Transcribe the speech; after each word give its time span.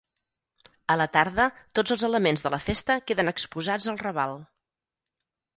A 0.93 0.95
la 1.01 1.05
tarda, 1.17 1.45
tots 1.79 1.93
els 1.97 2.07
elements 2.09 2.45
de 2.47 2.53
la 2.55 2.61
festa 2.71 2.97
queden 3.11 3.31
exposats 3.33 3.93
al 3.95 4.03
Raval. 4.07 4.35